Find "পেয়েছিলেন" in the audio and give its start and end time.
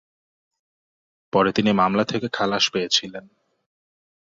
2.73-3.25